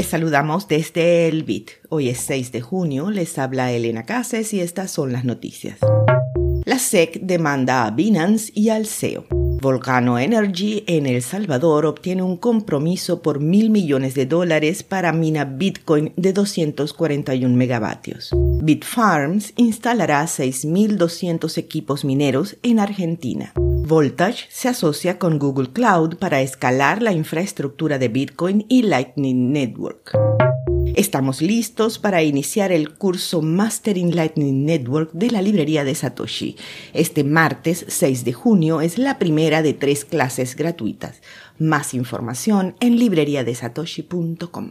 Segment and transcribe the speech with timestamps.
[0.00, 1.72] Les saludamos desde el BIT.
[1.90, 5.76] Hoy es 6 de junio, les habla Elena Cases y estas son las noticias.
[6.64, 9.26] La SEC demanda a Binance y al CEO.
[9.60, 15.44] Volcano Energy en El Salvador obtiene un compromiso por mil millones de dólares para mina
[15.44, 18.30] Bitcoin de 241 megavatios.
[18.62, 23.52] Bitfarms instalará 6.200 equipos mineros en Argentina.
[23.90, 30.16] Voltage se asocia con Google Cloud para escalar la infraestructura de Bitcoin y Lightning Network.
[30.94, 36.54] Estamos listos para iniciar el curso Mastering Lightning Network de la librería de Satoshi.
[36.94, 41.20] Este martes 6 de junio es la primera de tres clases gratuitas.
[41.58, 44.70] Más información en libreriadesatoshi.com.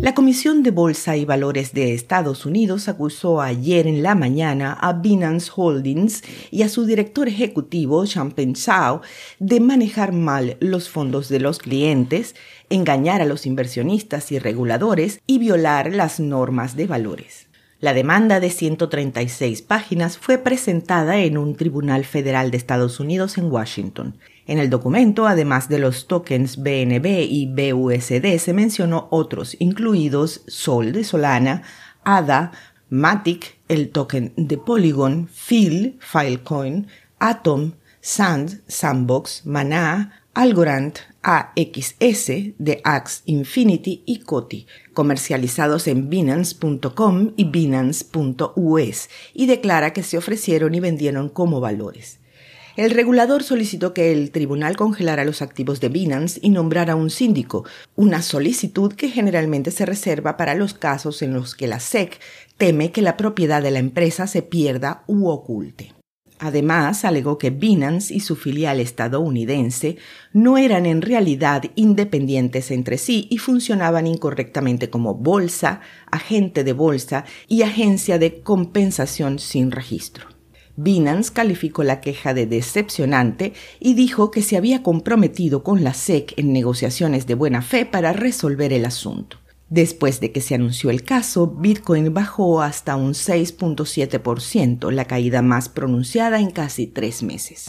[0.00, 4.92] La Comisión de Bolsa y Valores de Estados Unidos acusó ayer en la mañana a
[4.92, 9.00] Binance Holdings y a su director ejecutivo, Champagne Zhao,
[9.38, 12.36] de manejar mal los fondos de los clientes,
[12.68, 17.46] engañar a los inversionistas y reguladores y violar las normas de valores.
[17.86, 23.48] La demanda de 136 páginas fue presentada en un tribunal federal de Estados Unidos en
[23.48, 24.18] Washington.
[24.48, 30.90] En el documento, además de los tokens BNB y BUSD, se mencionó otros, incluidos Sol
[30.90, 31.62] de Solana,
[32.02, 32.50] ADA,
[32.90, 36.88] Matic, el token de Polygon, Phil, Filecoin,
[37.20, 40.98] Atom, Sand, Sandbox, Mana, Algorand,
[41.28, 50.18] AXS de Axe Infinity y Coti, comercializados en Binance.com y Binance.us, y declara que se
[50.18, 52.20] ofrecieron y vendieron como valores.
[52.76, 57.64] El regulador solicitó que el tribunal congelara los activos de Binance y nombrara un síndico,
[57.96, 62.20] una solicitud que generalmente se reserva para los casos en los que la SEC
[62.56, 65.95] teme que la propiedad de la empresa se pierda u oculte.
[66.38, 69.96] Además, alegó que Binance y su filial estadounidense
[70.34, 77.24] no eran en realidad independientes entre sí y funcionaban incorrectamente como bolsa, agente de bolsa
[77.48, 80.28] y agencia de compensación sin registro.
[80.76, 86.34] Binance calificó la queja de decepcionante y dijo que se había comprometido con la SEC
[86.36, 89.38] en negociaciones de buena fe para resolver el asunto.
[89.68, 95.68] Después de que se anunció el caso, Bitcoin bajó hasta un 6.7%, la caída más
[95.68, 97.66] pronunciada en casi tres meses.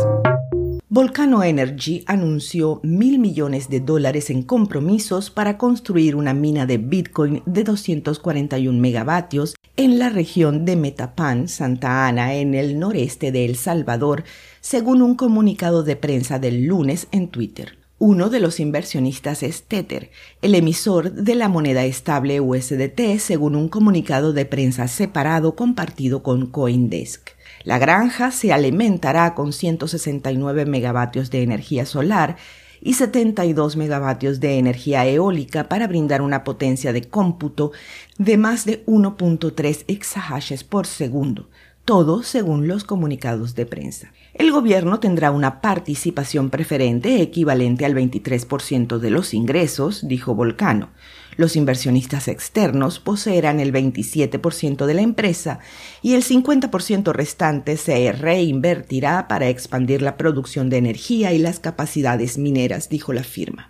[0.90, 7.42] Volcano Energy anunció mil millones de dólares en compromisos para construir una mina de Bitcoin
[7.46, 13.56] de 241 megavatios en la región de Metapan, Santa Ana, en el noreste de El
[13.56, 14.24] Salvador,
[14.62, 17.77] según un comunicado de prensa del lunes en Twitter.
[18.00, 20.12] Uno de los inversionistas es Tether,
[20.44, 26.46] el emisor de la moneda estable USDT, según un comunicado de prensa separado compartido con
[26.46, 27.30] Coindesk.
[27.64, 32.38] La granja se alimentará con 169 megavatios de energía solar
[32.82, 37.72] y 72 megavatios de energía eólica para brindar una potencia de cómputo
[38.20, 41.50] de más de 1.3 exahashes por segundo,
[41.88, 44.12] todo según los comunicados de prensa.
[44.34, 50.90] El gobierno tendrá una participación preferente equivalente al 23% de los ingresos, dijo Volcano.
[51.38, 55.60] Los inversionistas externos poseerán el 27% de la empresa
[56.02, 62.38] y el 50% restante se reinvertirá para expandir la producción de energía y las capacidades
[62.38, 63.70] mineras, dijo la firma.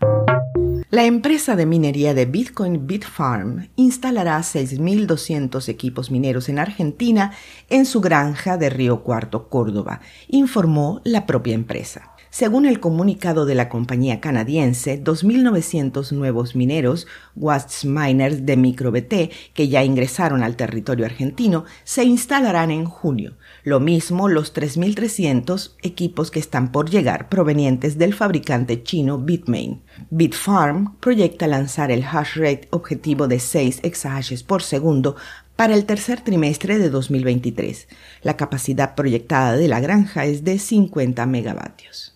[0.90, 7.34] La empresa de minería de Bitcoin Bitfarm instalará 6.200 equipos mineros en Argentina
[7.70, 10.00] en su granja de Río Cuarto, Córdoba,
[10.30, 12.14] informó la propia empresa.
[12.38, 19.70] Según el comunicado de la compañía canadiense, 2.900 nuevos mineros, Watts Miners de MicroBT, que
[19.70, 23.38] ya ingresaron al territorio argentino, se instalarán en junio.
[23.64, 29.82] Lo mismo los 3.300 equipos que están por llegar provenientes del fabricante chino Bitmain.
[30.12, 35.16] Bitfarm proyecta lanzar el hash rate objetivo de 6 exahashes por segundo
[35.58, 37.88] para el tercer trimestre de 2023.
[38.22, 42.16] La capacidad proyectada de la granja es de 50 megavatios.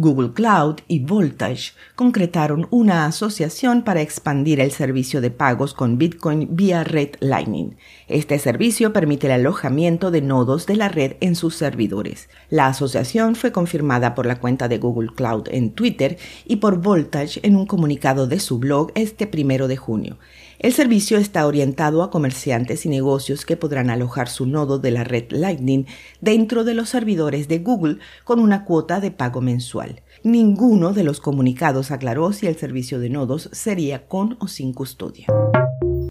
[0.00, 6.50] Google Cloud y Voltage concretaron una asociación para expandir el servicio de pagos con Bitcoin
[6.52, 7.76] vía red Lightning.
[8.06, 12.28] Este servicio permite el alojamiento de nodos de la red en sus servidores.
[12.48, 16.16] La asociación fue confirmada por la cuenta de Google Cloud en Twitter
[16.46, 20.16] y por Voltage en un comunicado de su blog este primero de junio.
[20.60, 25.04] El servicio está orientado a comerciantes y negocios que podrán alojar su nodo de la
[25.04, 25.86] red Lightning
[26.20, 30.02] dentro de los servidores de Google con una cuota de pago mensual.
[30.24, 35.28] Ninguno de los comunicados aclaró si el servicio de nodos sería con o sin custodia.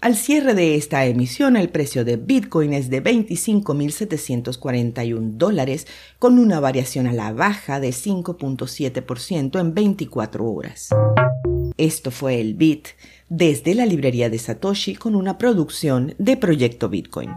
[0.00, 5.86] Al cierre de esta emisión, el precio de Bitcoin es de 25.741 dólares,
[6.18, 10.88] con una variación a la baja de 5.7% en 24 horas.
[11.76, 12.88] Esto fue el Bit.
[13.28, 17.30] Desde la librería de Satoshi con una producción de Proyecto Bitcoin.